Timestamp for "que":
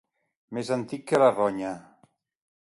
1.11-1.19